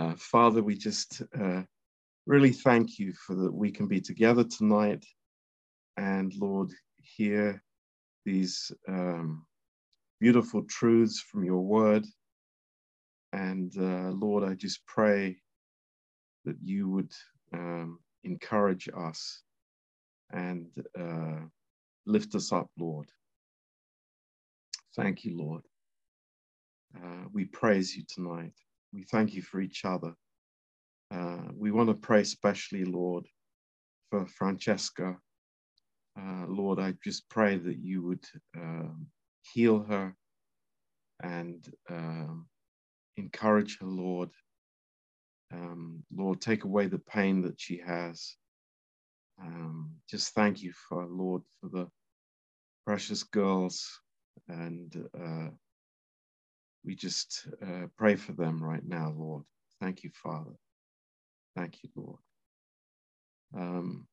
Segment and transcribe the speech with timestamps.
[0.00, 1.62] Uh, Father, we just uh,
[2.26, 5.04] really thank you for that we can be together tonight
[5.98, 6.70] and, Lord,
[7.02, 7.62] hear
[8.24, 9.46] these um,
[10.20, 12.06] beautiful truths from your word.
[13.34, 15.38] And uh, Lord, I just pray
[16.46, 17.12] that you would
[17.54, 19.42] um, encourage us
[20.32, 20.66] and
[20.98, 21.46] uh,
[22.06, 23.08] lift us up, Lord.
[24.96, 25.62] Thank you, Lord.
[26.96, 28.54] Uh, we praise you tonight.
[28.92, 30.14] We thank you for each other.
[31.12, 33.26] Uh, we want to pray especially, Lord,
[34.10, 35.16] for Francesca.
[36.18, 38.24] Uh, Lord, I just pray that you would
[38.56, 39.06] um,
[39.52, 40.14] heal her
[41.22, 42.46] and um,
[43.16, 44.30] encourage her, Lord.
[45.52, 48.36] Um, Lord, take away the pain that she has.
[49.40, 51.88] Um, just thank you for, Lord, for the
[52.86, 53.88] precious girls.
[54.48, 55.48] And uh,
[56.84, 59.44] we just uh, pray for them right now, Lord.
[59.80, 60.52] Thank you, Father.
[61.56, 62.18] Thank you, Lord.
[63.54, 64.06] Um,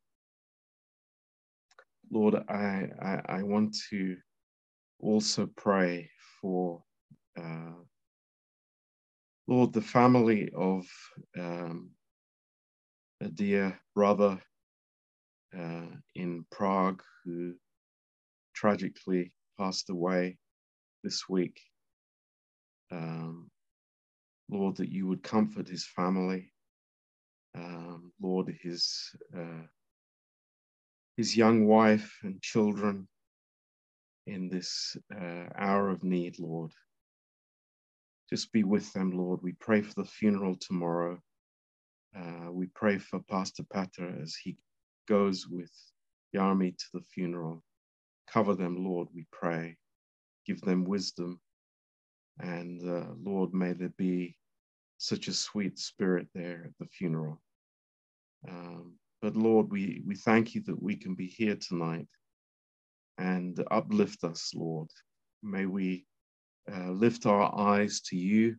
[2.12, 4.18] Lord, I, I, I want to
[5.00, 6.10] also pray
[6.42, 6.84] for
[7.38, 7.73] uh,
[9.48, 10.86] Lord, the family of
[11.40, 11.92] um,
[13.22, 14.40] a dear brother
[15.58, 17.54] uh, in Prague who
[18.54, 20.38] tragically passed away
[21.04, 21.62] this week.
[22.92, 23.50] Um,
[24.50, 26.52] Lord, that you would comfort his family.
[27.56, 29.66] Um, Lord, his uh,
[31.18, 33.08] his young wife and children
[34.28, 36.72] in this uh, hour of need, Lord.
[38.30, 39.40] Just be with them, Lord.
[39.42, 41.20] We pray for the funeral tomorrow.
[42.18, 44.58] Uh, we pray for Pastor Pater as he
[45.08, 45.72] goes with
[46.36, 47.64] Yarmi to the funeral.
[48.30, 49.78] Cover them, Lord, we pray.
[50.46, 51.40] Give them wisdom.
[52.40, 54.36] And uh, Lord, may there be
[54.98, 57.42] such a sweet spirit there at the funeral.
[58.48, 62.08] Um, but Lord, we, we thank you that we can be here tonight
[63.17, 64.89] and uplift us, Lord.
[65.42, 66.06] May we
[66.72, 68.56] uh, lift our eyes to you.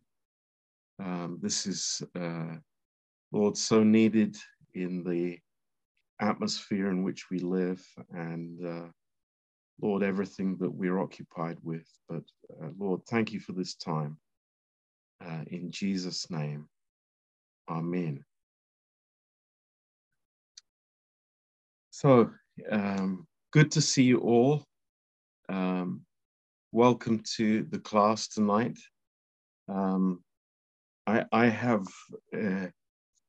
[0.99, 2.55] Um, this is, uh,
[3.31, 4.35] Lord, so needed
[4.73, 5.39] in the
[6.19, 8.87] atmosphere in which we live and, uh,
[9.81, 11.87] Lord, everything that we're occupied with.
[12.07, 12.23] But,
[12.61, 14.17] uh, Lord, thank you for this time.
[15.23, 16.67] Uh, in Jesus' name,
[17.69, 18.23] Amen.
[21.91, 22.31] So,
[22.71, 24.63] um, good to see you all.
[25.49, 26.01] Um,
[26.71, 28.77] welcome to the class tonight.
[29.67, 30.23] Um,
[31.05, 31.85] I, I, have
[32.33, 32.71] a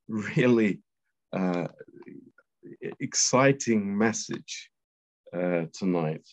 [0.09, 0.81] really
[1.35, 1.69] uh,
[2.99, 4.71] exciting message
[5.35, 6.27] uh, tonight.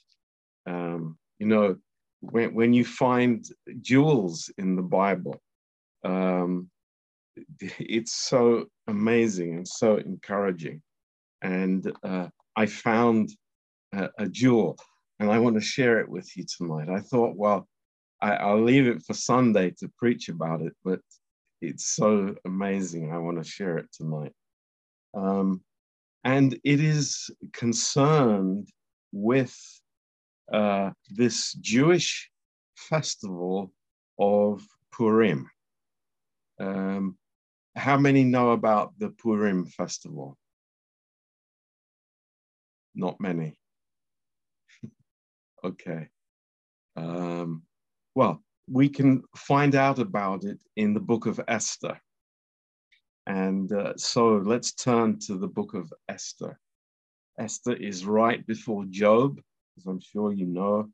[0.68, 1.78] Um, you know,
[2.20, 3.46] when, when you find
[3.82, 5.42] jewels in the Bible,
[6.04, 6.70] um,
[7.60, 10.82] it's so amazing and so encouraging.
[11.42, 13.30] And uh, I found
[13.94, 14.78] a, a jewel
[15.20, 16.90] and I want to share it with you tonight.
[16.90, 17.68] I thought, well,
[18.22, 21.00] I, will leave it for Sunday to preach about it, but
[21.62, 23.12] it's so amazing.
[23.12, 24.34] I want to share it tonight.
[25.14, 25.62] Um,
[26.24, 28.70] and it is concerned
[29.12, 29.56] with
[30.52, 32.30] uh, this Jewish
[32.76, 33.72] festival
[34.20, 35.50] of Purim.
[36.60, 37.18] Um,
[37.76, 40.38] how many know about the Purim festival?
[42.96, 43.60] Not many.
[45.64, 46.08] Okay.
[46.96, 47.64] Um,
[48.14, 52.00] well, we can find out about it in the book of Esther.
[53.26, 56.60] And uh, so let's turn to the book of Esther.
[57.40, 59.42] Esther is right before Job,
[59.78, 60.90] as I'm sure you know.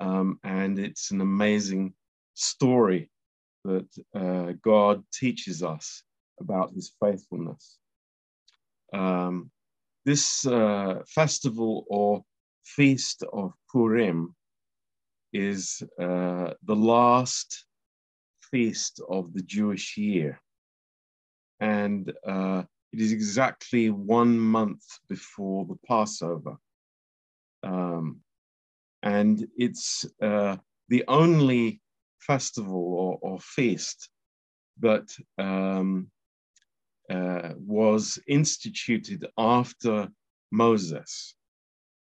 [0.00, 1.94] Um, and it's an amazing
[2.34, 3.10] story
[3.64, 6.02] that uh, God teaches us
[6.40, 7.78] about his faithfulness.
[8.92, 9.50] Um,
[10.04, 12.22] this uh, festival or
[12.64, 14.34] feast of Purim
[15.32, 17.66] is uh, the last
[18.50, 20.40] feast of the Jewish year.
[21.60, 26.56] And uh, it is exactly one month before the Passover.
[27.62, 28.20] Um,
[29.02, 30.56] and it's uh,
[30.88, 31.80] the only
[32.20, 34.08] festival or, or feast
[34.80, 36.08] that um,
[37.10, 40.08] uh, was instituted after
[40.50, 41.34] Moses.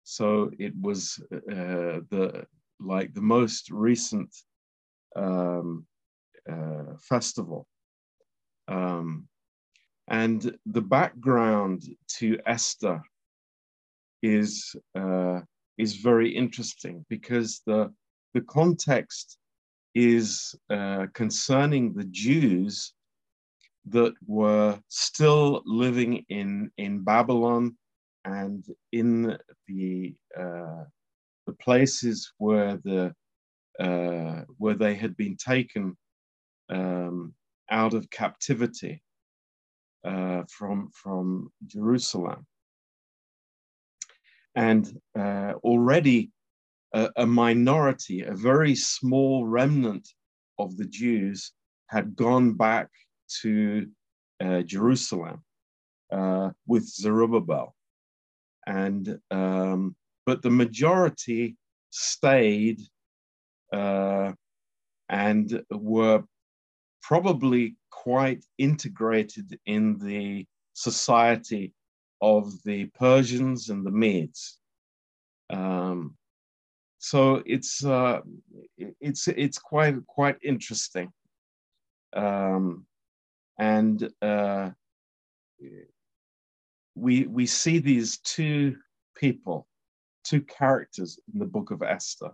[0.05, 2.47] So it was uh, the
[2.81, 4.35] like the most recent
[5.17, 5.87] um,
[6.51, 7.67] uh, festival.
[8.69, 9.29] Um,
[10.09, 11.85] and the background
[12.19, 13.03] to Esther
[14.25, 15.41] is uh,
[15.77, 17.93] is very interesting because the
[18.35, 19.39] the context
[19.95, 22.93] is uh, concerning the Jews
[23.87, 27.77] that were still living in, in Babylon
[28.25, 29.37] and in
[29.69, 30.85] the, uh,
[31.47, 33.15] the places where, the,
[33.79, 35.97] uh, where they had been taken
[36.71, 37.35] um,
[37.71, 39.03] out of captivity
[40.05, 42.47] uh, from, from Jerusalem.
[44.57, 46.31] And uh, already
[46.93, 50.09] a, a minority, a very small remnant
[50.59, 51.53] of the Jews
[51.89, 52.89] had gone back
[53.43, 53.89] to
[54.41, 55.43] uh, Jerusalem
[56.13, 57.75] uh, with Zerubbabel.
[58.67, 61.57] And, um, but the majority
[61.91, 62.81] stayed
[63.73, 64.33] uh,
[65.09, 66.23] and were
[67.03, 71.73] probably quite integrated in the society
[72.21, 74.59] of the Persians and the Medes.
[75.51, 76.17] Um,
[76.99, 78.21] so it's uh,
[78.79, 81.13] it's it's quite quite interesting,
[82.15, 82.87] um,
[83.59, 84.71] and uh,
[86.95, 88.77] we we see these two
[89.15, 89.67] people,
[90.25, 92.31] two characters in the book of Esther.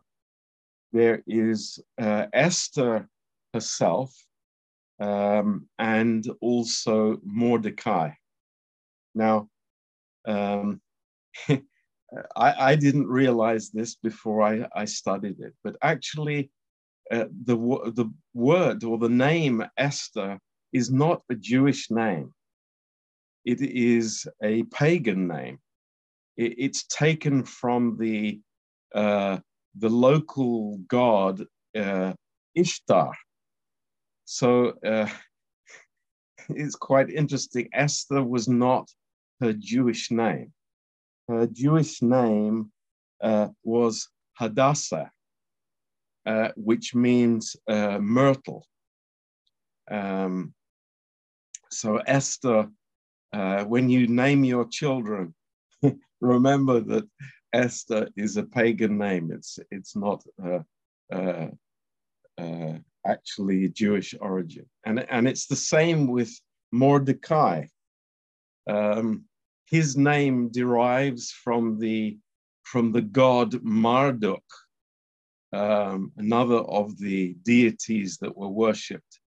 [0.93, 3.09] There is uh, Esther
[3.53, 4.15] herself,
[5.01, 8.11] um, and also Mordecai.
[9.15, 9.49] Now,
[10.27, 10.81] um,
[11.49, 11.59] I,
[12.37, 16.51] I, didn't realize this before I, I studied it, but actually,
[17.11, 17.57] uh, the,
[17.95, 20.39] the word or the name Esther
[20.73, 22.33] is not a Jewish name.
[23.45, 25.59] It is a pagan name.
[26.37, 28.41] It, it's taken from the,
[28.95, 29.39] uh,
[29.77, 31.45] the local god
[31.77, 32.13] uh,
[32.55, 33.13] Ishtar.
[34.25, 35.09] So uh,
[36.51, 37.69] it's quite interesting.
[37.73, 38.89] Esther was not
[39.41, 40.53] her Jewish name.
[41.29, 42.73] Her Jewish name
[43.23, 45.11] uh, was Hadassah,
[46.27, 48.67] uh, which means uh, myrtle.
[49.91, 50.55] Um,
[51.71, 52.69] so, Esther,
[53.33, 55.35] uh, when you name your children,
[56.21, 57.09] remember that
[57.53, 59.31] Esther is a pagan name.
[59.33, 60.61] It's, it's not uh,
[61.13, 64.67] uh, actually Jewish origin.
[64.85, 66.33] And, and it's the same with
[66.73, 67.67] Mordecai.
[68.69, 69.25] Um,
[69.71, 72.19] his name derives from the
[72.65, 74.45] from the god Marduk,
[75.53, 79.21] um, another of the deities that were worshipped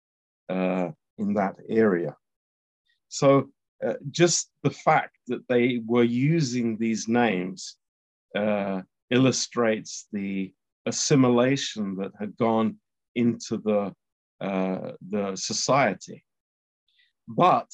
[0.49, 2.15] uh, in that area.
[3.09, 3.49] So
[3.85, 7.77] uh, just the fact that they were using these names
[8.35, 10.53] uh, illustrates the
[10.85, 12.77] assimilation that had gone
[13.15, 13.93] into the,
[14.39, 16.23] uh, the society.
[17.27, 17.69] But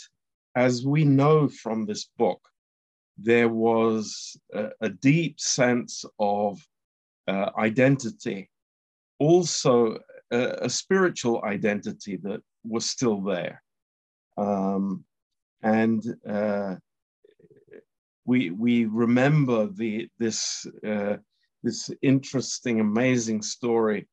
[0.56, 2.42] as we know from this book,
[3.18, 6.60] there was a, a deep sense of
[7.28, 8.50] uh, identity,
[9.20, 9.98] also
[10.32, 13.64] a, a, spiritual identity that was still there.
[14.38, 15.04] Um,
[15.64, 16.76] and uh,
[18.26, 21.18] we, we remember the, this, uh,
[21.64, 24.08] this interesting, amazing story,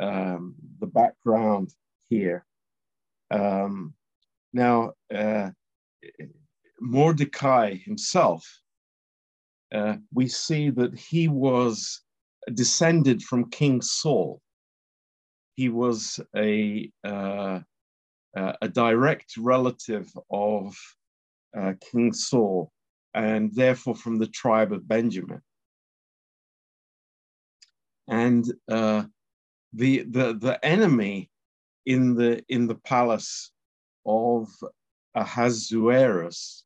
[0.00, 1.70] um, the background
[2.08, 2.44] here.
[3.30, 3.94] Um,
[4.52, 5.50] now, uh,
[6.80, 8.44] Mordecai himself,
[9.74, 12.00] uh, we see that he was
[12.52, 14.40] descended from King Saul.
[15.56, 17.60] He was a, uh,
[18.34, 20.76] a direct relative of
[21.56, 22.70] uh, King Saul
[23.14, 25.40] and therefore from the tribe of Benjamin.
[28.08, 29.04] And uh,
[29.72, 31.30] the, the, the enemy
[31.86, 33.52] in the, in the palace
[34.04, 34.48] of
[35.14, 36.63] Ahasuerus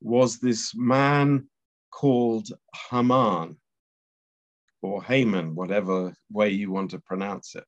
[0.00, 1.48] was this man
[1.90, 2.48] called
[2.90, 3.56] Haman
[4.82, 7.64] or Haman, whatever way you want to pronounce it.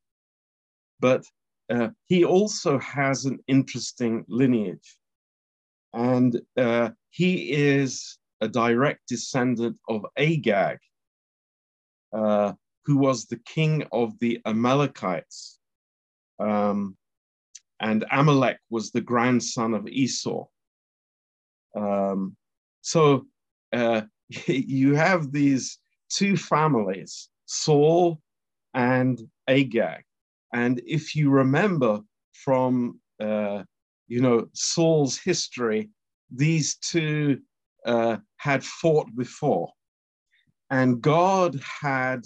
[1.00, 1.24] But
[1.70, 4.98] uh, he also has an interesting lineage.
[5.92, 10.78] And uh, he is a direct descendant of Agag,
[12.12, 12.52] uh,
[12.84, 15.58] who was the king of the Amalekites.
[16.38, 16.96] Um,
[17.80, 20.46] and Amalek was the grandson of Esau.
[21.76, 22.36] Um,
[22.80, 23.26] so
[23.72, 24.02] uh,
[24.46, 28.20] you have these two families, Saul
[28.74, 30.02] and Agag.
[30.52, 32.00] And if you remember
[32.32, 33.62] from, uh,
[34.08, 35.90] you know, Saul's history,
[36.30, 37.40] these two
[37.86, 39.72] uh, had fought before.
[40.70, 42.24] And God had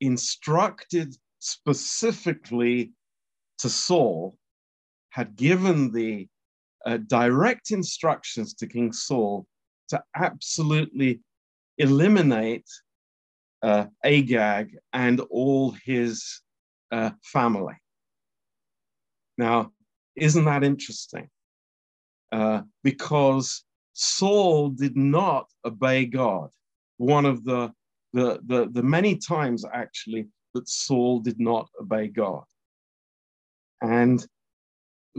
[0.00, 2.92] instructed specifically
[3.58, 4.36] to Saul,
[5.10, 6.28] had given the
[6.86, 9.46] uh, direct instructions to King Saul
[9.88, 11.20] to absolutely
[11.78, 12.66] eliminate
[13.62, 16.40] uh, Agag and all his
[16.90, 17.74] uh, family.
[19.36, 19.72] Now,
[20.16, 21.28] Isn't that interesting?
[22.32, 26.50] Uh, because Saul did not obey God.
[26.98, 27.72] One of the,
[28.12, 32.44] the, the, the many times actually that Saul did not obey God.
[33.80, 34.24] And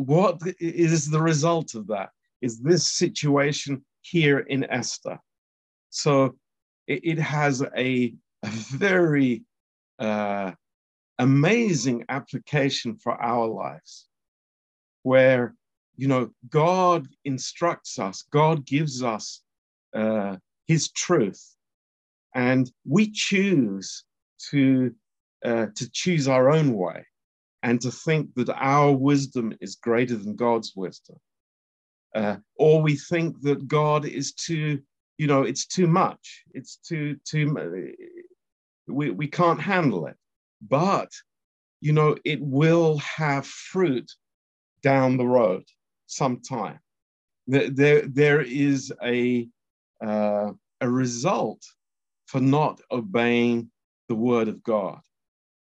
[0.06, 2.10] what is the result of that?
[2.42, 5.20] Is this situation here in Esther?
[5.90, 6.36] So
[6.88, 9.44] it, it has a, a very
[10.00, 10.52] uh,
[11.20, 14.08] amazing application for our lives
[15.04, 15.56] where
[15.96, 19.42] you know god instructs us god gives us
[19.94, 21.56] uh, his truth
[22.34, 24.04] and we choose
[24.50, 24.96] to
[25.46, 27.06] uh, to choose our own way
[27.64, 31.18] and to think that our wisdom is greater than god's wisdom.
[32.14, 34.82] Uh, or we think that god is too
[35.18, 37.46] you know it's too much it's too too
[38.88, 40.16] we, we can't handle it.
[40.62, 41.10] But
[41.80, 44.12] you know it will have fruit
[44.84, 45.64] down the road
[46.08, 46.80] sometime.
[47.48, 49.48] There there is a
[50.04, 50.52] uh,
[50.82, 51.64] a result
[52.26, 53.70] for not obeying
[54.10, 55.00] the word of god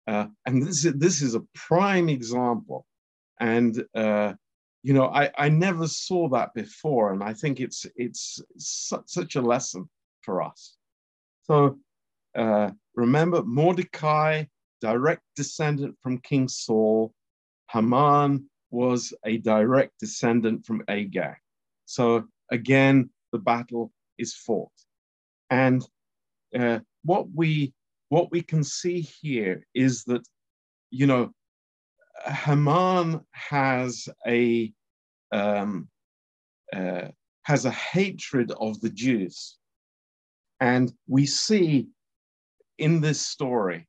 [0.07, 2.85] uh, and this is this is a prime example
[3.39, 4.33] and uh,
[4.83, 9.35] you know I, I never saw that before and i think it's it's such, such
[9.35, 9.89] a lesson
[10.21, 10.77] for us
[11.43, 11.77] so
[12.35, 14.43] uh, remember mordecai
[14.81, 17.13] direct descendant from King Saul.
[17.71, 21.37] Haman was a direct descendant from Agag.
[21.85, 24.71] So again, the battle is fought.
[25.49, 25.85] And
[26.57, 27.73] uh, what we
[28.09, 30.25] what we can see here is that,
[30.91, 31.31] you know,
[32.25, 34.73] Haman has a
[35.31, 35.89] um,
[36.73, 37.09] uh,
[37.43, 39.57] has a hatred of the Jews,
[40.59, 41.87] and we see
[42.77, 43.87] in this story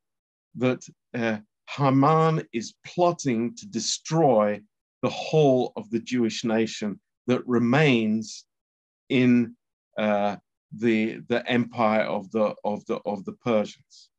[0.57, 0.85] that
[1.15, 4.61] uh, Haman is plotting to destroy
[5.03, 8.45] the whole of the Jewish nation that remains
[9.09, 9.55] in
[9.97, 10.37] uh,
[10.73, 14.11] the the empire of the of the of the Persians.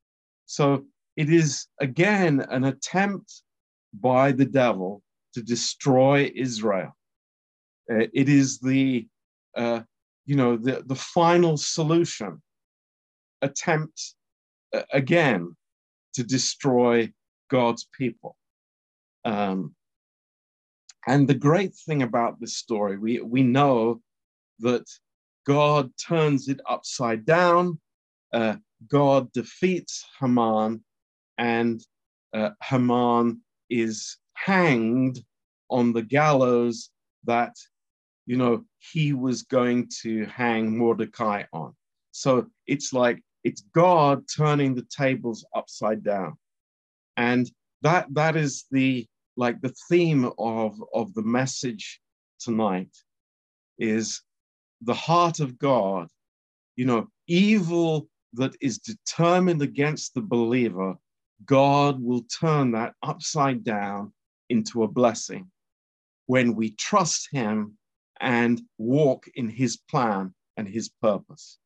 [0.46, 3.44] So it is again an attempt
[3.94, 5.04] by the devil
[5.34, 6.96] to destroy Israel.
[7.92, 9.08] Uh, it is the
[9.56, 9.82] uh,
[10.26, 12.42] you know the the final solution
[13.42, 14.16] attempt
[14.74, 15.56] uh, again
[16.14, 17.12] to destroy
[17.50, 18.36] God's people.
[19.26, 19.76] Um,
[21.08, 24.02] and the great thing about this story, we, we know
[24.60, 24.86] that
[25.46, 27.80] God turns it upside down,
[28.34, 28.56] uh,
[28.88, 30.84] God defeats Haman,
[31.38, 31.82] and
[32.34, 35.24] uh, Haman is hanged
[35.70, 36.90] on the gallows
[37.26, 37.56] that,
[38.26, 41.76] you know, he was going to hang Mordecai on.
[42.12, 46.38] So it's like it's God turning the tables upside down.
[47.18, 47.50] And
[47.82, 52.02] that that is the like the theme of, of the message
[52.40, 52.90] tonight
[53.78, 54.22] is
[54.82, 56.08] the heart of God,
[56.76, 60.96] you know, evil that is determined against the believer,
[61.46, 64.14] God will turn that upside down
[64.50, 65.50] into a blessing
[66.26, 67.78] when we trust Him
[68.20, 71.58] and walk in His plan and His purpose.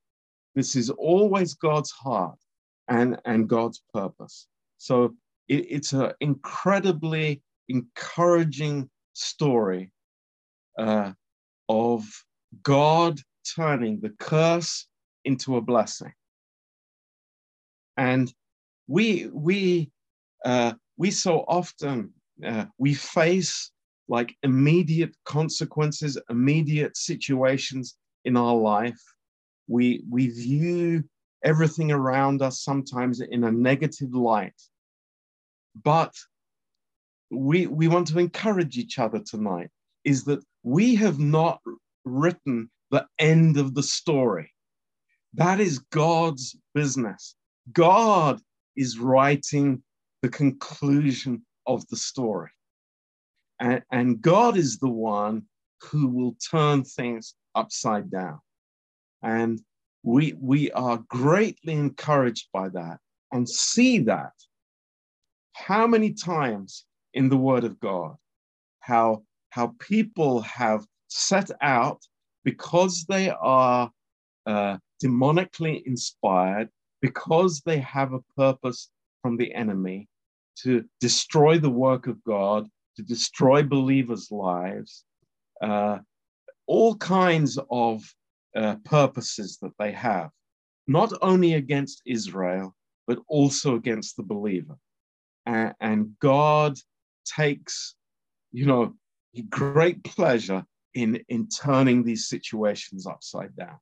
[0.56, 2.40] This is always God's heart
[2.88, 4.48] and, and God's purpose.
[4.78, 5.16] So
[5.48, 9.92] it, it's an incredibly encouraging story
[10.78, 11.14] uh,
[11.70, 12.06] of
[12.62, 13.20] God
[13.56, 14.88] turning the curse
[15.26, 16.14] into a blessing.
[17.98, 18.34] And
[18.88, 19.92] we we
[20.46, 22.14] uh, we so often
[22.46, 23.72] uh, we face
[24.08, 27.96] like immediate consequences, immediate situations
[28.26, 29.02] in our life,
[29.68, 31.04] we, we view
[31.44, 34.60] everything around us sometimes in a negative light.
[35.84, 36.14] But
[37.32, 39.70] we, we want to encourage each other tonight
[40.04, 41.60] is that we have not
[42.06, 44.52] written the end of the story.
[45.34, 47.36] That is God's business.
[47.72, 48.40] God
[48.76, 49.82] is writing
[50.22, 52.52] the conclusion of the story.
[53.60, 55.44] And, and God is the one
[55.82, 58.40] who will turn things upside down.
[59.22, 59.62] And
[60.04, 63.00] we, we are greatly encouraged by that
[63.32, 64.34] and see that.
[65.54, 68.16] How many times in the Word of God,
[68.80, 72.02] how, how people have set out
[72.44, 73.92] because they are
[74.46, 76.70] uh, demonically inspired,
[77.02, 78.90] because they have a purpose
[79.22, 80.08] from the enemy
[80.56, 82.68] to destroy the work of God,
[82.98, 85.06] to destroy believers' lives,
[85.62, 86.00] uh,
[86.68, 88.04] all kinds of
[88.56, 90.30] uh, purposes that they have,
[90.88, 92.76] not only against Israel,
[93.08, 94.78] but also against the believer.
[95.46, 96.78] and God
[97.26, 97.96] takes,
[98.52, 98.94] you know,
[99.50, 103.78] great pleasure in, in turning these situations upside down.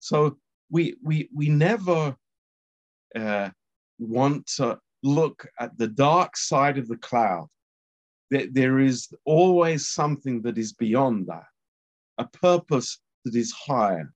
[0.00, 0.38] So
[0.70, 2.16] we, we, we never
[3.14, 3.50] uh,
[3.98, 7.48] want to look at the dark side of the cloud.
[8.30, 11.46] That there is always something that is beyond that,
[12.18, 14.12] a purpose that is higher,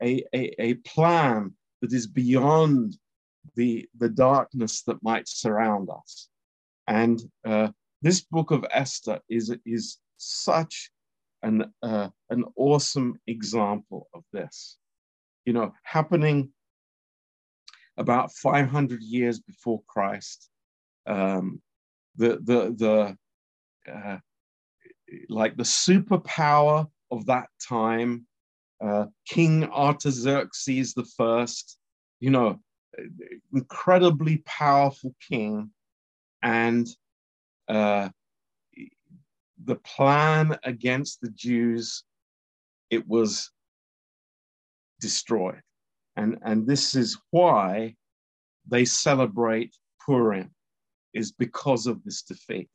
[0.00, 2.96] a, a, a plan that is beyond
[3.56, 6.28] the, the darkness that might surround us.
[6.86, 7.68] And uh,
[8.00, 10.92] this book of Esther is, is such
[11.42, 14.76] an, uh, an awesome example of this.
[15.44, 16.50] You know, happening
[17.96, 20.48] about 500 years before Christ.
[21.06, 21.60] Um,
[22.16, 23.16] the, the,
[23.86, 24.18] the, uh,
[25.28, 28.26] like the superpower of that time,
[28.84, 31.78] uh, King Artaxerxes the first,
[32.20, 32.58] you know,
[33.52, 35.70] incredibly powerful king,
[36.42, 36.88] and
[37.68, 38.08] uh,
[39.68, 42.02] the plan against the Jews,
[42.90, 43.50] it was
[44.98, 45.62] destroyed.
[46.16, 47.94] And, and this is why
[48.66, 50.50] they celebrate Purim,
[51.12, 52.70] is because of this defeat.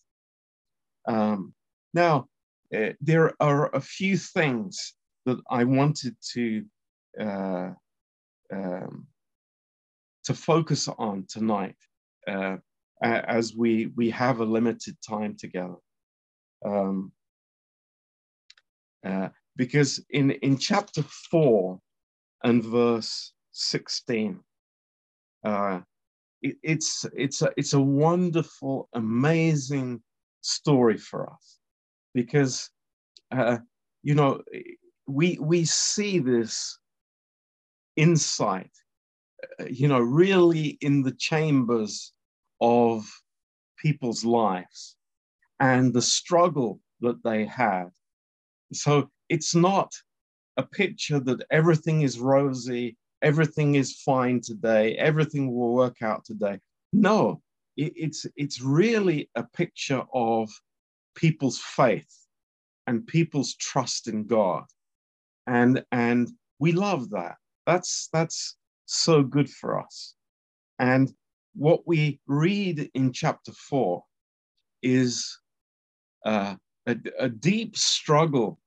[1.08, 1.54] Um,
[1.94, 2.28] now,
[2.74, 4.94] uh, there are a few things
[5.26, 6.66] that I wanted to
[7.20, 7.72] uh,
[8.54, 9.08] um,
[10.26, 11.76] to focus on tonight
[12.28, 12.58] uh,
[13.02, 15.76] as we we have a limited time together.
[16.66, 17.12] Um,
[19.06, 21.80] uh, because in in chapter four
[22.44, 24.40] and verse sixteen,
[25.44, 25.82] uh,
[26.42, 30.02] it, it's it's a it's a wonderful, amazing
[30.42, 31.60] story for us
[32.14, 32.70] because
[33.32, 33.58] uh,
[34.04, 34.42] you know
[35.08, 36.78] we we see this
[37.96, 38.72] insight
[39.60, 42.14] uh, you know really in the chambers
[42.62, 43.06] of
[43.78, 44.96] people's lives
[45.64, 47.90] and the struggle that they had.
[48.74, 49.94] So it's not
[50.58, 56.60] a picture that everything is rosy everything is fine today everything will work out today.
[56.92, 57.42] No
[57.78, 60.50] it, it's it's really a picture of
[61.16, 62.14] people's faith
[62.86, 64.66] and people's trust in god.
[65.48, 67.36] And and we love that.
[67.66, 70.16] That's that's so good for us.
[70.78, 71.14] And
[71.56, 74.04] what we read in chapter 4
[74.82, 75.40] is
[76.26, 76.56] uh,
[76.88, 78.60] a, a, deep struggle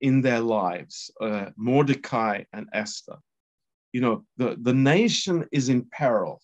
[0.00, 3.16] in their lives uh, mordecai and esther.
[3.92, 6.40] You know the, the nation is in peril.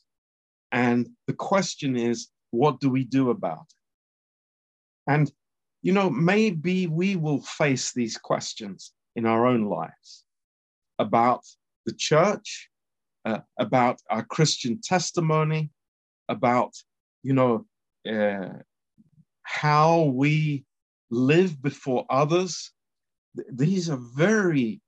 [0.72, 5.12] And the question is what do we do about it?
[5.12, 5.32] And
[5.82, 10.24] you know maybe we will face these questions in our own lives
[10.98, 11.44] about
[11.86, 12.70] the church,
[13.24, 15.70] uh, about our Christian testimony,
[16.28, 16.74] about,
[17.22, 17.66] you know,
[18.08, 18.60] uh,
[19.50, 20.64] how we
[21.10, 22.72] live before others.
[23.52, 24.80] These are very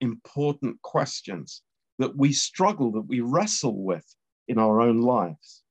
[0.00, 1.62] important questions
[1.98, 4.04] that we struggle, that we wrestle with
[4.48, 5.62] in our own lives.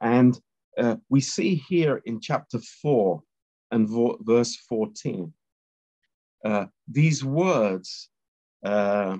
[0.00, 0.40] And
[0.78, 3.22] uh, we see here in chapter 4
[3.70, 3.88] and
[4.24, 5.32] verse 14
[6.44, 8.08] uh, these words
[8.64, 9.18] uh,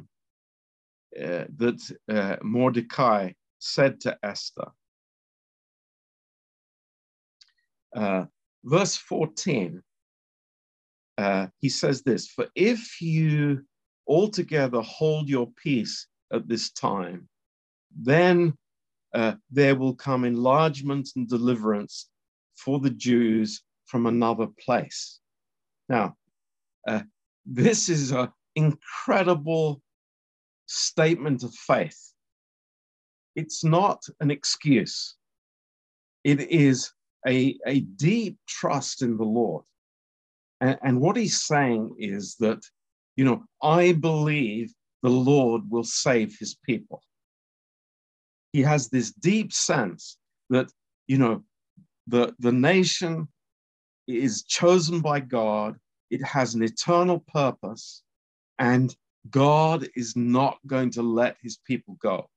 [1.18, 4.68] uh, that uh, Mordecai said to Esther.
[7.94, 8.24] Uh,
[8.64, 9.83] verse 14,
[11.18, 13.62] uh, he says this For if you
[14.07, 17.29] altogether hold your peace at this time,
[17.96, 18.55] then
[19.50, 22.09] there will come enlargement and deliverance
[22.57, 25.20] for the Jews from another place.
[25.88, 26.14] Now,
[26.87, 27.03] uh,
[27.44, 29.83] this is an incredible
[30.66, 32.12] statement of faith.
[33.35, 35.16] It's not an excuse,
[36.24, 36.92] it is
[37.26, 39.64] a, a deep trust in the Lord.
[40.61, 42.62] And, and what he's saying is that,
[43.16, 47.02] you know, I believe the Lord will save his people.
[48.52, 50.18] He has this deep sense
[50.50, 50.70] that,
[51.06, 51.44] you know,
[52.06, 53.28] the, the nation
[54.06, 55.76] is chosen by God
[56.11, 58.02] it has an eternal purpose,
[58.59, 58.94] and
[59.30, 62.28] God is not going to let his people go.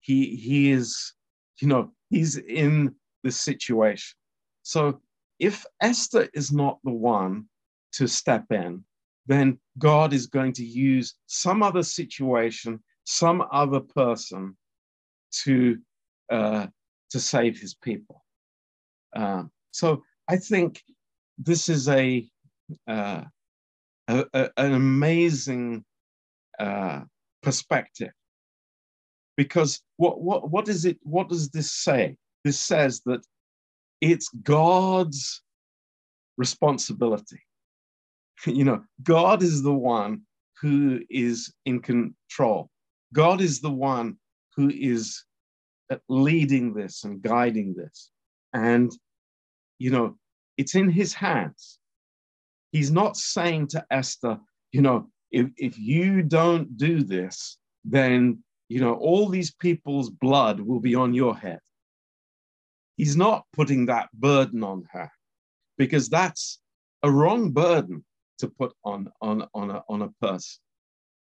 [0.00, 1.14] He, he is,
[1.60, 4.14] you know, he's in the situation.
[4.62, 5.00] So
[5.40, 7.46] if Esther is not the one
[7.94, 8.84] to step in,
[9.26, 14.56] then God is going to use some other situation, some other person
[15.42, 15.78] to
[16.30, 16.66] uh,
[17.10, 18.22] to save his people.
[19.16, 20.82] Uh, so I think
[21.38, 22.28] this is a
[22.86, 23.22] uh,
[24.08, 25.84] a, a, an amazing
[26.58, 27.00] uh,
[27.42, 28.12] perspective.
[29.36, 30.98] Because what, what, what is it?
[31.02, 32.16] What does this say?
[32.44, 33.24] This says that
[34.00, 35.42] it's God's
[36.36, 37.40] responsibility.
[38.46, 40.22] you know, God is the one
[40.60, 42.70] who is in control.
[43.12, 44.16] God is the one
[44.56, 45.24] who is
[45.90, 48.10] uh, leading this and guiding this.
[48.52, 48.92] And,
[49.78, 50.16] you know,
[50.56, 51.78] it's in his hands.
[52.72, 54.38] He's not saying to Esther,
[54.72, 60.60] you know, if, if you don't do this, then, you know, all these people's blood
[60.60, 61.60] will be on your head.
[62.96, 65.10] He's not putting that burden on her
[65.76, 66.60] because that's
[67.02, 68.04] a wrong burden
[68.38, 70.60] to put on, on, on, a, on a person.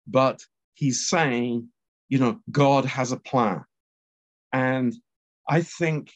[0.07, 1.69] But he's saying,
[2.09, 3.65] you know, God has a plan.
[4.53, 4.95] And
[5.49, 6.13] I think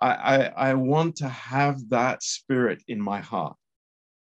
[0.00, 0.36] I, I,
[0.70, 3.56] I want to have that spirit in my heart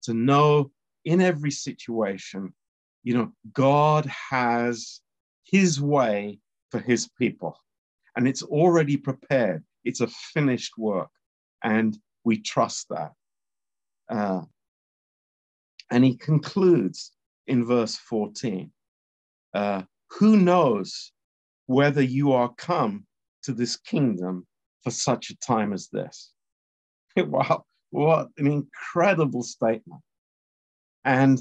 [0.05, 0.71] to know
[1.05, 2.55] in every situation,
[3.03, 5.01] you know, God has
[5.45, 6.39] his way
[6.71, 7.57] for his people.
[8.17, 9.65] And it's already prepared.
[9.87, 11.09] It's a finished work.
[11.63, 13.13] And we trust that.
[14.11, 14.43] Uh,
[15.91, 17.13] and he concludes
[17.47, 18.71] in verse 14
[19.55, 19.83] uh,
[20.19, 21.13] Who knows
[21.67, 23.07] whether you are come
[23.45, 24.47] to this kingdom
[24.83, 26.33] for such a time as this?
[27.17, 30.03] wow, what an incredible statement.
[31.05, 31.41] And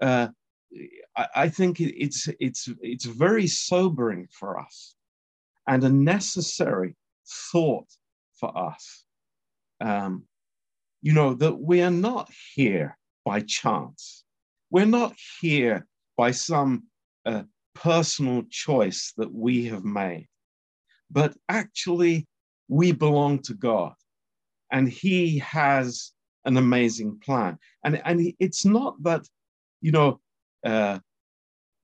[0.00, 0.28] uh,
[1.16, 4.94] I, I, think it's, it's, it's very sobering for us
[5.66, 7.88] and a necessary thought
[8.38, 9.04] for us.
[9.80, 10.24] Um,
[11.02, 14.24] you know, that we are not here by chance.
[14.70, 15.86] We're not here
[16.16, 16.84] by some
[17.24, 17.42] uh,
[17.74, 20.26] personal choice that we have made,
[21.10, 22.26] but actually
[22.68, 23.94] we belong to God
[24.72, 26.12] and He has
[26.44, 27.58] an amazing plan.
[27.84, 29.22] And, and it's not that,
[29.80, 30.20] you know,
[30.64, 30.98] uh,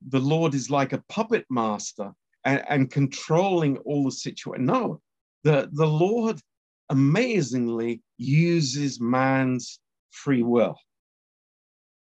[0.09, 2.11] the Lord is like a puppet master
[2.43, 4.65] and, and controlling all the situation.
[4.65, 5.01] No,
[5.43, 6.39] the, the Lord
[6.89, 9.79] amazingly uses man's
[10.11, 10.77] free will.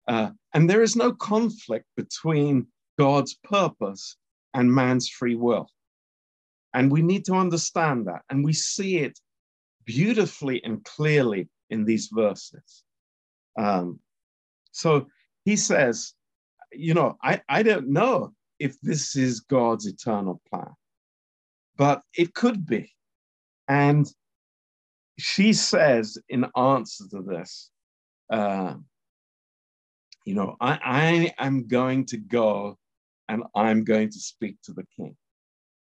[0.08, 4.18] Uh, and there is no conflict between God's purpose
[4.54, 5.70] and man's free will.
[6.74, 8.22] And we need to understand that.
[8.30, 9.20] And we see it
[9.86, 12.84] beautifully and clearly in these verses.
[13.58, 14.00] Um,
[14.72, 15.08] so
[15.46, 16.14] he says,
[16.72, 20.74] you know, I, I don't know if this is God's eternal plan,
[21.78, 22.92] but it could be.
[23.70, 24.12] And
[25.20, 27.70] she says in answer to this,
[28.32, 28.74] uh,
[30.26, 32.78] you know, I, I am going to go
[33.30, 35.16] and I'm going to speak to the king.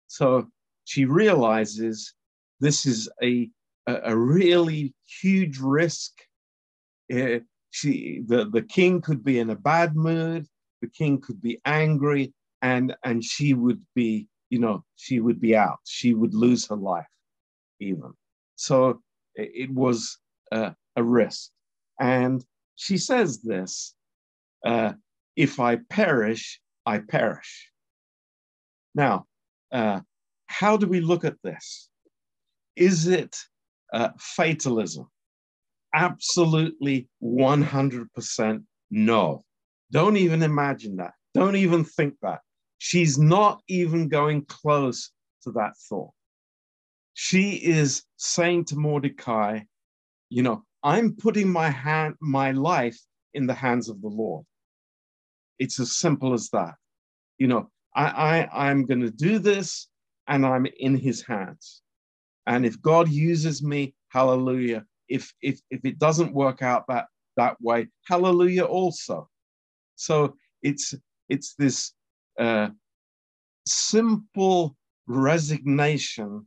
[0.08, 0.48] So
[0.84, 2.12] she realizes
[2.60, 3.48] this is a,
[3.86, 6.12] a, a really huge risk.
[7.12, 10.46] Uh, she, the, the king could be in a bad mood,
[10.80, 15.56] the king could be angry, and, and she would be, you know, she would be
[15.56, 15.78] out.
[15.84, 17.06] She would lose her life,
[17.80, 18.12] even.
[18.56, 19.00] So
[19.34, 20.18] it was
[20.52, 21.50] uh, a risk.
[22.00, 23.94] And she says this
[24.64, 24.92] uh,
[25.36, 27.70] if I perish, I perish.
[28.94, 29.26] Now,
[29.72, 30.00] uh,
[30.46, 31.88] how do we look at this?
[32.74, 33.36] Is it
[33.92, 35.06] uh, fatalism?
[35.94, 39.42] Absolutely 100% no.
[39.92, 41.12] Don't even imagine that.
[41.34, 42.40] Don't even think that.
[42.78, 45.10] She's not even going close
[45.42, 46.12] to that thought
[47.18, 49.60] she is saying to Mordecai,
[50.28, 53.00] you know, I'm putting my hand, my life
[53.32, 54.44] in the hands of the Lord.
[55.58, 56.74] It's as simple as that.
[57.38, 58.04] You know, I,
[58.52, 59.88] I I'm going to do this,
[60.28, 61.80] and I'm in His hands.
[62.46, 64.84] And if God uses me, hallelujah.
[65.08, 67.06] If if if it doesn't work out that
[67.38, 69.30] that way, hallelujah also.
[69.94, 70.92] So it's
[71.30, 71.94] it's this
[72.38, 72.68] uh,
[73.66, 74.76] simple
[75.06, 76.46] resignation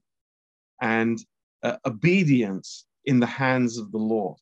[0.81, 1.19] and
[1.63, 4.37] uh, obedience in the hands of the Lord.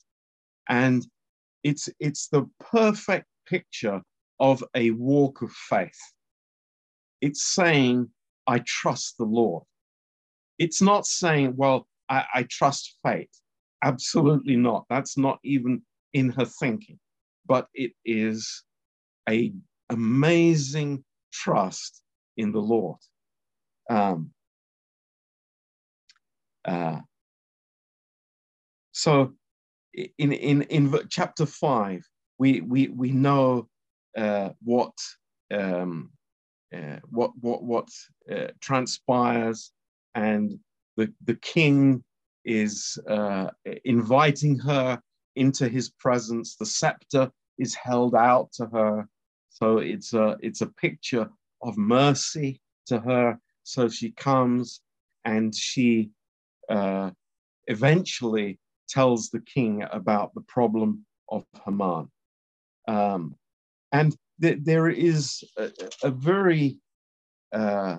[0.69, 1.05] And
[1.63, 4.01] it's, it's the perfect picture
[4.39, 5.99] of a walk of faith.
[7.21, 8.09] It's saying,
[8.45, 9.63] I trust the Lord.
[10.59, 13.29] It's not saying, well, I, I trust fate.
[13.83, 14.85] Absolutely not.
[14.89, 15.81] That's not even
[16.13, 16.99] in her thinking.
[17.45, 18.63] But it is
[19.29, 19.53] a
[19.89, 22.01] amazing trust
[22.35, 22.97] in the Lord.
[23.89, 24.31] Um,
[26.67, 26.99] uh,
[28.91, 29.33] so
[29.93, 32.03] in, in, in chapter five,
[32.39, 33.67] we, we, we know
[34.17, 34.93] uh, what,
[35.51, 36.11] um,
[36.75, 37.87] uh, what, what, what
[38.31, 39.71] uh, transpires
[40.15, 40.59] and
[40.97, 42.03] the, the king
[42.43, 43.49] is uh,
[43.85, 44.99] inviting her
[45.35, 46.55] into his presence.
[46.55, 49.07] The scepter is held out to her.
[49.49, 51.29] So it's a, it's a picture
[51.61, 53.39] of mercy to her.
[53.63, 54.81] So she comes
[55.25, 56.09] and she
[56.69, 57.11] uh,
[57.67, 62.09] eventually tells the king about the problem of Haman.
[62.87, 63.35] Um,
[63.91, 65.71] and th- there is a,
[66.03, 66.79] a very
[67.53, 67.97] uh,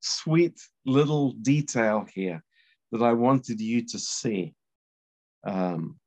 [0.00, 2.42] sweet little detail here
[2.92, 4.54] that I wanted you to see
[5.46, 5.98] um,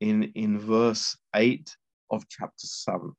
[0.00, 1.74] in, in verse 8
[2.10, 3.12] of chapter 7.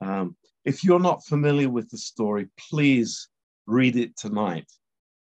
[0.00, 3.28] Um, if you're not familiar with the story, please
[3.66, 4.70] read it tonight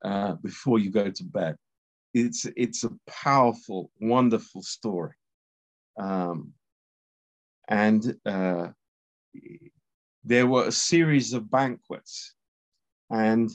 [0.04, 1.56] uh, before you go to bed.
[2.14, 5.14] It's, it's a powerful, wonderful story.
[5.98, 6.52] Um,
[7.68, 8.68] and uh,
[10.24, 12.34] there were a series of banquets.
[13.10, 13.50] And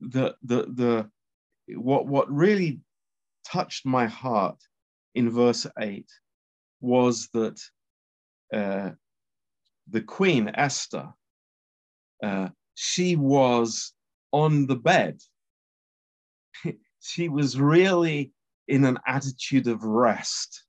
[0.00, 1.10] the, the, the,
[1.76, 2.80] what, what really
[3.46, 4.58] touched my heart
[5.14, 6.06] in verse 8
[6.80, 7.60] was that
[8.52, 8.90] uh,
[9.90, 11.08] the queen, Esther,
[12.22, 13.92] uh, she was
[14.32, 15.20] on the bed.
[17.00, 18.32] she was really
[18.68, 20.64] in an attitude of rest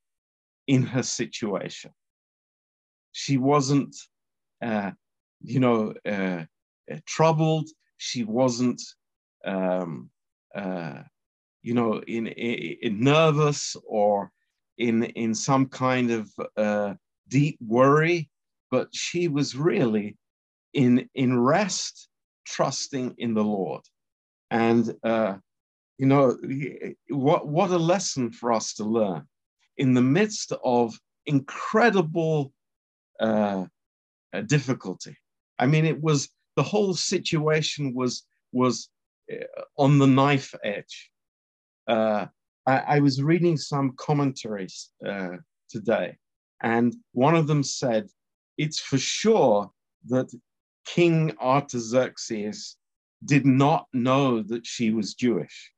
[0.66, 1.92] in her situation.
[3.12, 3.94] She wasn't,
[4.62, 4.92] uh,
[5.42, 6.44] you know, uh,
[6.90, 7.68] uh troubled.
[7.96, 8.82] She wasn't,
[9.44, 10.10] um,
[10.54, 11.02] uh,
[11.62, 14.30] you know, in, in, in, nervous or
[14.76, 16.94] in in some kind of uh,
[17.28, 18.28] deep worry.
[18.70, 20.16] But she was really
[20.74, 22.08] in in rest,
[22.44, 23.82] trusting in the Lord,
[24.50, 25.36] and uh,
[25.98, 26.36] you know,
[27.08, 29.26] what what a lesson for us to learn
[29.76, 32.52] in the midst of incredible
[33.20, 33.64] uh,
[34.32, 35.16] uh, difficulty.
[35.58, 38.88] I mean, it was the whole situation was was
[39.32, 39.44] uh,
[39.78, 41.10] on the knife edge.
[41.86, 42.26] Uh,
[42.66, 45.36] I, I, was reading some commentaries uh,
[45.68, 46.16] today,
[46.62, 48.08] and one of them said,
[48.56, 49.70] "It's for sure
[50.08, 50.32] that
[50.84, 52.76] King Artaxerxes
[53.24, 55.72] did not know that she was Jewish.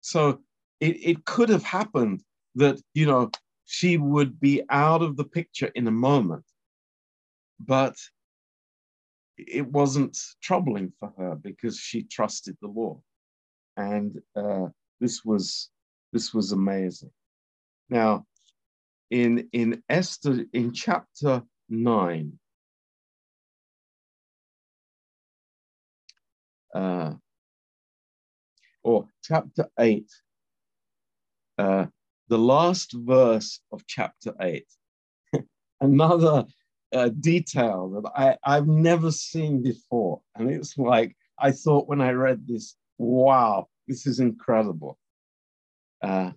[0.00, 0.40] So
[0.80, 2.22] it, it could have happened
[2.56, 3.30] that, you know,
[3.66, 6.44] she would be out of the picture in a moment.
[7.60, 7.96] But
[9.38, 13.00] it wasn't troubling for her because she trusted the Lord.
[13.76, 14.66] And uh,
[15.00, 15.70] this was
[16.12, 17.10] this was amazing.
[17.88, 18.26] Now,
[19.10, 22.38] in in Esther, in chapter nine,
[26.74, 27.14] uh,
[28.82, 30.10] or chapter eight,
[31.58, 31.86] uh,
[32.28, 34.64] the last verse of chapter 8.
[35.80, 36.46] Another
[36.92, 40.22] uh, detail that I, I've never seen before.
[40.34, 44.98] And it's like, I thought when I read this, wow, this is incredible.
[46.02, 46.30] Uh,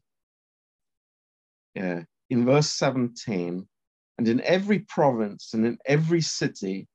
[1.75, 2.03] yeah.
[2.29, 3.67] In verse 17,
[4.17, 6.87] and in every province and in every city,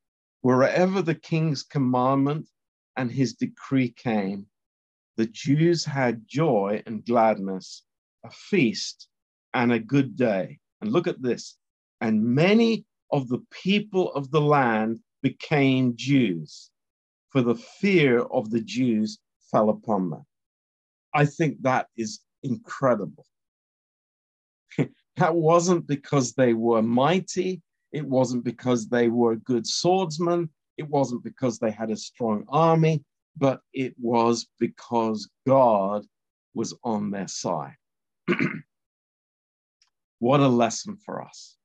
[0.43, 2.49] wherever the king's commandment
[2.97, 4.47] and his decree came,
[5.17, 7.83] the Jews had joy and gladness
[8.25, 9.09] a feast
[9.55, 10.59] and a good day.
[10.81, 11.57] And look at this.
[12.01, 16.71] And many of the people of the land became Jews,
[17.31, 19.19] for the fear of the Jews
[19.51, 20.25] fell upon them.
[21.13, 23.27] I think that is incredible.
[25.17, 31.25] that wasn't because they were mighty, it wasn't because they were good swordsmen, it wasn't
[31.25, 33.05] because they had a strong army,
[33.37, 36.05] but it was because God
[36.55, 37.77] was on their side.
[40.19, 41.57] what a lesson for us.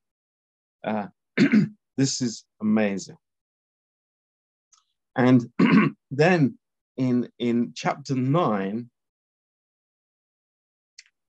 [0.84, 1.08] Uh,
[1.98, 3.18] this is amazing.
[5.16, 5.50] And
[6.12, 6.58] then
[6.98, 8.90] in, in chapter 9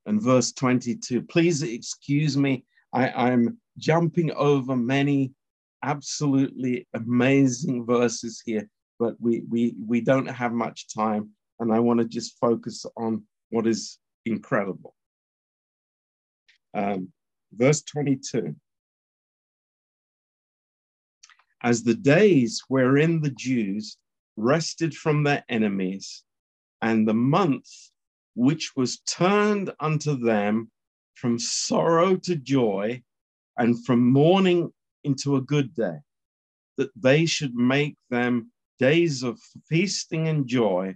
[0.07, 5.33] and verse 22, please excuse me, I, I'm jumping over many
[5.83, 12.01] absolutely amazing verses here, but we, we, we don't have much time, and I want
[12.01, 14.95] to just focus on what is incredible.
[16.75, 17.13] Um,
[17.53, 18.55] verse 22
[21.63, 23.97] As the days wherein the Jews
[24.37, 26.23] rested from their enemies,
[26.83, 27.67] and the month
[28.35, 30.71] which was turned unto them
[31.15, 33.03] from sorrow to joy,
[33.57, 34.71] and from mourning
[35.07, 35.99] into a good day,
[36.77, 40.95] that they should make them days of feasting and joy,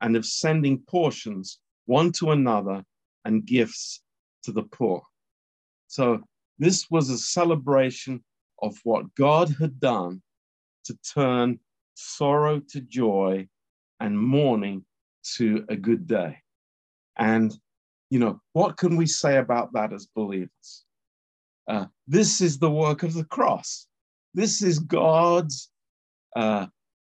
[0.00, 2.84] and of sending portions one to another
[3.24, 4.02] and gifts
[4.44, 5.02] to the poor.
[5.88, 6.22] So
[6.58, 8.22] this was a celebration
[8.62, 10.22] of what God had done
[10.84, 11.58] to turn
[11.94, 13.48] sorrow to joy
[14.00, 14.84] and mourning
[15.36, 16.38] to a good day.
[17.18, 17.56] And,
[18.10, 20.85] you know, what can we say about that as believers?
[21.68, 23.86] Uh, this is the work of the cross.
[24.34, 25.70] This is God's
[26.34, 26.66] uh,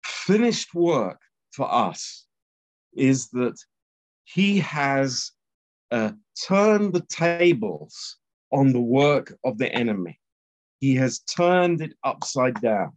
[0.03, 1.19] finished work
[1.51, 2.25] for us,
[2.93, 3.57] is that
[4.23, 5.31] He has
[5.91, 6.11] uh,
[6.47, 8.17] turned the tables
[8.51, 10.19] on the work of the enemy.
[10.79, 12.93] He has turned it upside down.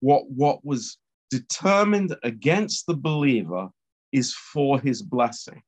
[0.00, 0.98] What, what was
[1.30, 3.68] determined against the believer
[4.12, 5.62] is for his blessing.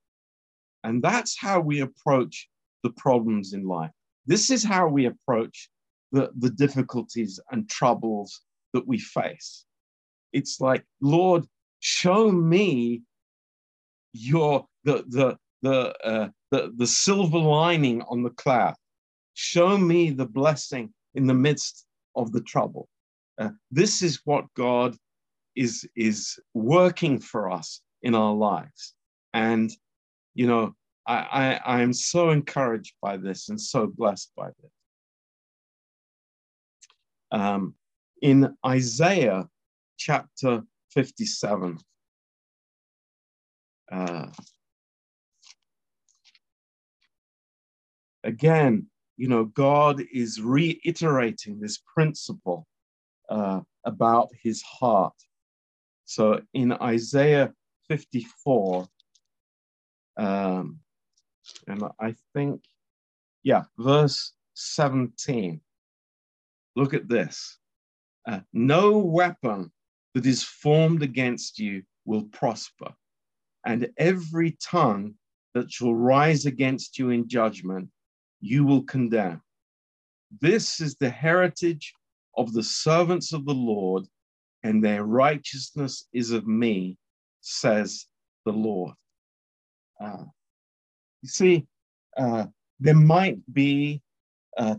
[0.85, 2.49] And that's how we approach
[2.83, 3.91] the problems in life.
[4.31, 5.69] This is how we approach
[6.13, 9.65] the, the difficulties and troubles that we face.
[10.33, 11.47] It's like, Lord,
[11.81, 13.03] show me
[14.13, 18.77] your the the the uh, the, the silver lining on the cloud.
[19.35, 22.89] Show me the blessing in the midst of the trouble.
[23.37, 24.97] Uh, this is what God
[25.57, 28.95] is is working for us in our lives,
[29.35, 29.73] and
[30.35, 30.77] you know
[31.15, 34.71] I, I am so encouraged by this and so blessed by this.
[37.33, 37.75] Um,
[38.23, 39.49] in Isaiah
[39.99, 41.79] chapter 57.
[43.93, 44.27] Uh,
[48.25, 52.67] again, you know, God is reiterating this principle
[53.29, 55.15] uh, about his heart.
[56.07, 57.53] So in Isaiah
[57.89, 58.87] 54,
[60.17, 60.81] um,
[61.67, 62.63] and I think,
[63.43, 65.61] yeah, verse 17.
[66.77, 67.59] Look at this.
[68.27, 69.73] Uh, no weapon
[70.15, 72.93] that is formed against you will prosper,
[73.65, 75.15] and every tongue
[75.55, 77.89] that shall rise against you in judgment,
[78.41, 79.43] you will condemn.
[80.41, 81.93] This is the heritage
[82.37, 84.07] of the servants of the Lord,
[84.63, 86.97] and their righteousness is of me,
[87.41, 88.07] says
[88.45, 88.95] the Lord.
[90.01, 90.25] Uh,
[91.23, 91.67] you see,
[92.17, 92.47] uh,
[92.79, 94.03] there might be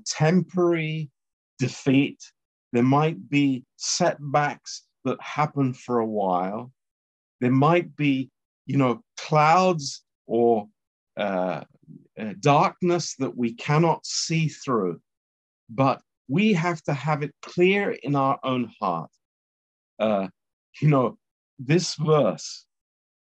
[0.06, 1.10] temporary
[1.60, 2.20] defeat,
[2.74, 6.72] there might be setbacks that happen for a while.
[7.40, 8.30] There might be,
[8.66, 10.68] you know, clouds or
[11.18, 11.64] uh,
[12.20, 15.02] uh, darkness that we cannot see through,
[15.70, 19.12] but we have to have it clear in our own heart.
[20.00, 20.28] Uh,
[20.82, 21.18] you know,
[21.60, 22.66] this verse,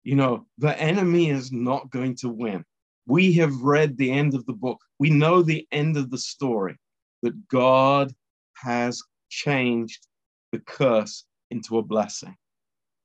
[0.03, 2.65] you know, the enemy is not going to win.
[3.07, 4.81] We have read the end of the book.
[4.99, 6.77] We know the end of the story
[7.23, 8.13] that God
[8.57, 10.07] has changed
[10.53, 12.37] the curse into a blessing.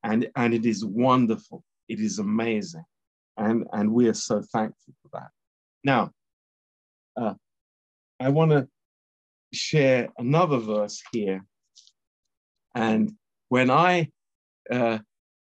[0.03, 1.63] And, and it is wonderful.
[1.87, 2.83] It is amazing.
[3.37, 5.29] And, and we are so thankful for that.
[5.83, 6.11] Now,
[7.15, 7.35] uh,
[8.19, 8.67] I want to
[9.53, 11.43] share another verse here.
[12.75, 13.11] And
[13.49, 14.09] when I
[14.71, 14.99] uh,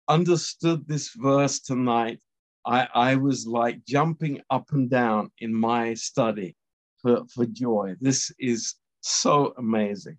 [0.07, 2.19] understood this verse tonight,
[2.65, 6.55] I, I was like jumping up and down in my study
[7.01, 7.95] for, for joy.
[7.99, 10.17] This is so amazing.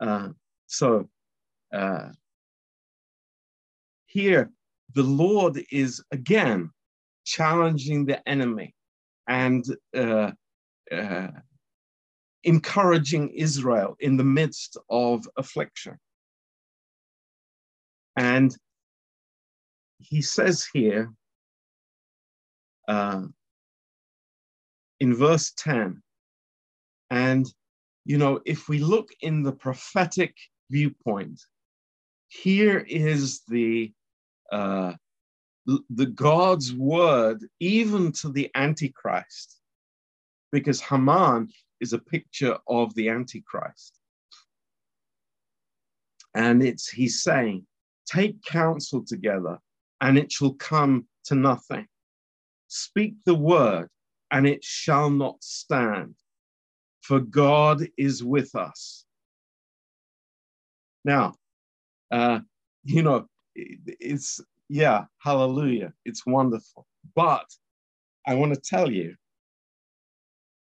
[0.00, 0.30] Uh,
[0.66, 1.08] so
[1.72, 2.08] uh,
[4.06, 4.50] here,
[4.94, 6.70] the Lord is again
[7.24, 8.74] challenging the enemy
[9.28, 9.64] and
[9.96, 10.32] uh,
[10.90, 11.28] uh,
[12.44, 15.98] encouraging Israel in the midst of affliction.
[18.16, 18.54] And
[20.02, 21.12] he says here
[22.88, 23.22] uh,
[25.00, 26.02] in verse 10,
[27.10, 27.46] and
[28.04, 30.34] you know, if we look in the prophetic
[30.70, 31.40] viewpoint,
[32.28, 33.92] here is the
[34.50, 34.94] uh,
[35.66, 39.60] the God's word even to the Antichrist,
[40.50, 41.48] because Haman
[41.80, 43.98] is a picture of the Antichrist.
[46.34, 47.66] And it's he's saying,
[48.06, 49.58] take counsel together,
[50.02, 51.86] and it shall come to nothing.
[52.66, 53.88] Speak the word,
[54.30, 56.16] and it shall not stand,
[57.00, 59.04] for God is with us.
[61.04, 61.34] Now,
[62.10, 62.40] uh,
[62.84, 65.92] you know, it's, yeah, hallelujah.
[66.04, 66.86] It's wonderful.
[67.14, 67.46] But
[68.26, 69.14] I want to tell you,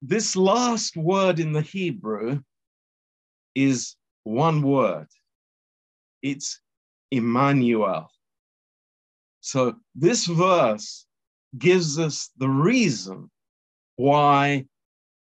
[0.02, 2.40] this last word in the Hebrew
[3.54, 5.08] is one word.
[6.22, 6.60] It's
[7.10, 8.10] Emmanuel.
[9.40, 11.06] So this verse
[11.58, 13.30] gives us the reason
[13.96, 14.66] why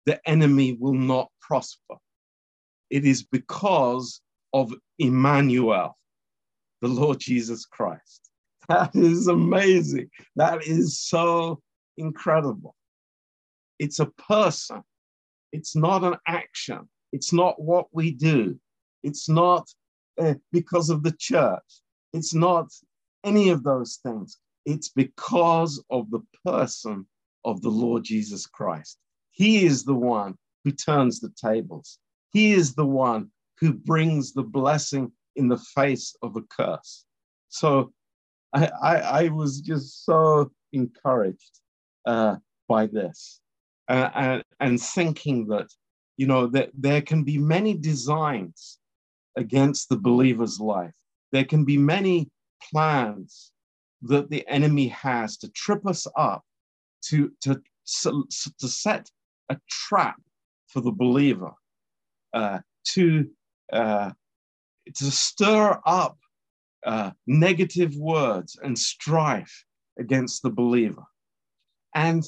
[0.05, 1.95] the enemy will not prosper.
[2.89, 4.21] It is because
[4.53, 5.97] of Emmanuel
[6.81, 8.29] the Lord Jesus Christ.
[8.69, 10.09] That is amazing.
[10.35, 11.61] That is so
[11.97, 12.75] incredible.
[13.79, 14.83] It's a person,
[15.51, 18.59] it's not an action, it's not what we do,
[19.03, 19.67] it's not
[20.19, 21.81] uh, because of the church,
[22.13, 22.71] it's not
[23.23, 24.37] any of those things.
[24.65, 27.05] It's because of the person
[27.45, 28.97] of the Lord Jesus Christ.
[29.31, 31.99] He is the one who turns the tables.
[32.31, 37.05] He is the one who brings the blessing in the face of a curse.
[37.49, 37.93] So
[38.53, 41.59] I, I, I was just so encouraged
[42.05, 43.39] uh, by this
[43.87, 45.67] uh, and, and thinking that,
[46.17, 48.79] you know, that there can be many designs
[49.37, 50.93] against the believer's life.
[51.31, 52.29] There can be many
[52.69, 53.51] plans
[54.03, 56.43] that the enemy has to trip us up,
[57.05, 57.61] to, to,
[58.03, 59.09] to set
[59.49, 60.19] a trap
[60.67, 61.51] for the believer,
[62.33, 62.59] uh,
[62.93, 63.27] to,
[63.73, 64.11] uh,
[64.95, 66.17] to stir up
[66.85, 69.65] uh, negative words and strife
[69.99, 71.03] against the believer.
[71.93, 72.23] And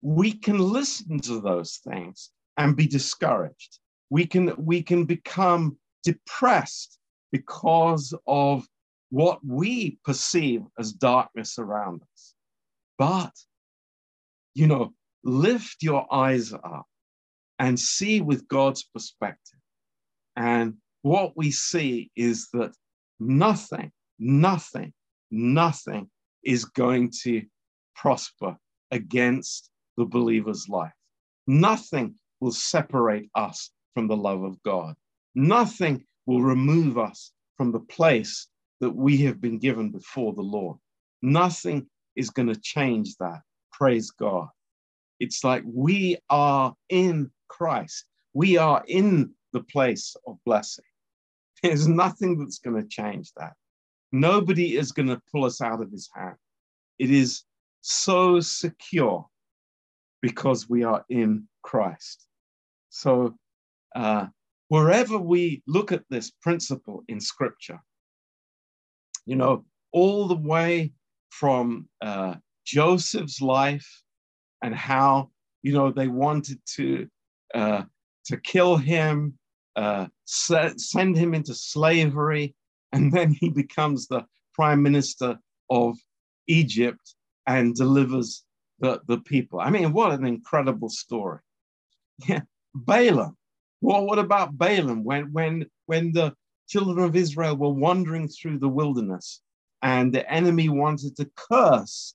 [0.00, 3.78] we can listen to those things and be discouraged.
[4.10, 6.98] We can, we can become depressed
[7.32, 8.66] because of
[9.10, 12.34] what we perceive as darkness around us.
[12.98, 13.32] But,
[14.54, 14.92] you know,
[15.24, 16.86] lift your eyes up
[17.58, 19.58] and see with God's perspective.
[20.36, 22.72] And what we see is that
[23.18, 24.92] nothing, nothing,
[25.30, 26.10] nothing
[26.44, 27.42] is going to
[27.94, 28.56] prosper
[28.90, 30.92] against the believer's life.
[31.46, 34.94] Nothing will separate us from the love of God.
[35.34, 38.48] Nothing will remove us from the place
[38.80, 40.78] that we have been given before the Lord.
[41.22, 43.40] Nothing is going to change that.
[43.72, 44.48] Praise God.
[45.20, 48.04] It's like we are in Christ.
[48.34, 50.84] We are in the place of blessing.
[51.62, 53.54] There's nothing that's going to change that.
[54.12, 56.36] Nobody is going to pull us out of his hand.
[56.98, 57.42] It is
[57.80, 59.26] so secure
[60.22, 62.26] because we are in Christ.
[62.90, 63.36] So,
[63.94, 64.26] uh,
[64.68, 67.80] wherever we look at this principle in Scripture,
[69.28, 70.90] you know, all the way
[71.28, 74.02] from uh, Joseph's life
[74.62, 75.30] and how,
[75.62, 77.06] you know, they wanted to
[77.54, 77.82] uh,
[78.24, 79.38] to kill him,
[79.76, 82.54] uh, send him into slavery,
[82.92, 84.24] and then he becomes the
[84.54, 85.38] prime minister
[85.70, 85.96] of
[86.46, 87.14] Egypt
[87.46, 88.44] and delivers
[88.80, 89.60] the, the people.
[89.60, 91.40] I mean, what an incredible story.
[92.26, 92.40] Yeah,
[92.74, 93.36] Balaam.
[93.80, 96.34] Well, what about Balaam when when when the
[96.68, 99.40] children of Israel were wandering through the wilderness
[99.82, 102.14] and the enemy wanted to curse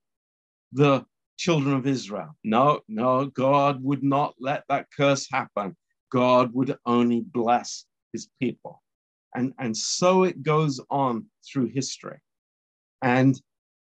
[0.72, 1.06] the
[1.38, 2.36] children of Israel?
[2.44, 5.76] No, no, God would not let that curse happen.
[6.12, 8.82] God would only bless his people.
[9.36, 12.20] And, and so it goes on through history.
[13.02, 13.40] And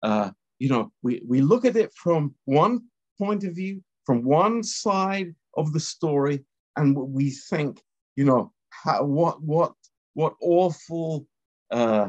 [0.02, 2.82] uh, you know, we, we look at it from one
[3.18, 6.44] point of view, from one side of the story,
[6.76, 7.82] and we think,
[8.16, 9.72] you know, how, what what
[10.14, 11.26] what awful
[11.70, 12.08] uh,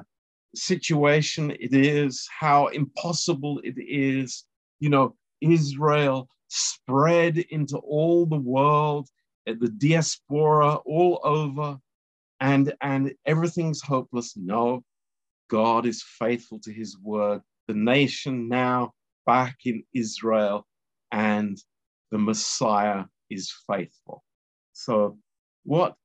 [0.55, 4.45] situation it is, how impossible it is.
[4.79, 9.09] You know, Israel spread into all the world,
[9.47, 11.77] uh, the diaspora all over,
[12.39, 14.35] and and everything's hopeless.
[14.37, 14.83] No,
[15.49, 18.93] God is faithful to His word the nation now
[19.25, 20.65] back in Israel,
[21.11, 21.57] and
[22.11, 24.23] the Messiah is faithful.
[24.73, 25.17] So,
[25.63, 25.95] what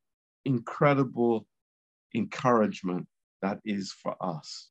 [0.45, 1.47] incredible
[2.15, 3.07] encouragement
[3.43, 4.69] that is for us.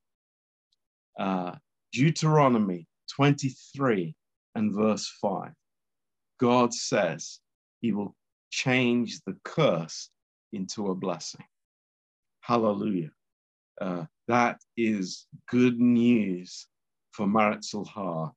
[1.20, 1.56] Uh,
[1.92, 4.16] Deuteronomy 23
[4.56, 5.52] and verse 5.
[6.40, 7.40] God says
[7.82, 8.16] he will
[8.52, 10.10] change the curse
[10.54, 11.46] into a blessing.
[12.42, 13.12] Hallelujah.
[13.80, 16.68] Uh, that is good news
[17.12, 18.34] for Maretul Har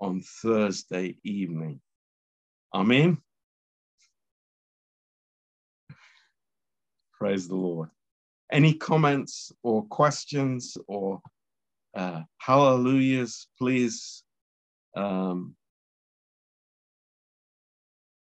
[0.00, 1.80] on Thursday evening.
[2.74, 3.18] Amen.
[7.18, 7.88] Praise the Lord.
[8.50, 11.20] Any comments or questions or
[11.96, 14.22] uh, hallelujahs, please
[14.96, 15.56] um,